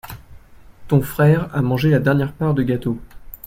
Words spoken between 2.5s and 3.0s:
de gâteau.